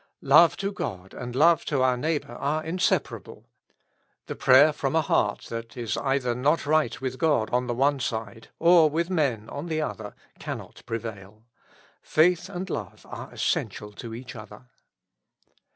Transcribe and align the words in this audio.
Love 0.23 0.57
to 0.57 0.71
God 0.71 1.13
and 1.13 1.35
love 1.35 1.63
to 1.65 1.83
our 1.83 1.95
neighbor 1.95 2.31
are 2.31 2.63
inseparable; 2.63 3.45
the 4.25 4.33
prayer 4.35 4.73
from 4.73 4.95
a 4.95 5.01
heart, 5.03 5.41
that 5.51 5.77
is 5.77 5.95
either 5.95 6.33
not 6.33 6.65
right 6.65 6.99
with 6.99 7.19
God 7.19 7.51
on 7.51 7.67
the 7.67 7.75
one 7.75 7.99
side, 7.99 8.47
or 8.57 8.89
with 8.89 9.11
men 9.11 9.47
on 9.49 9.67
the 9.67 9.79
other, 9.79 10.15
cannot 10.39 10.81
prevail. 10.87 11.43
Faith 12.01 12.49
and 12.49 12.67
love 12.71 13.05
are 13.07 13.31
essen 13.31 13.69
tial 13.69 13.93
to 13.97 14.15
each 14.15 14.35
other. 14.35 14.63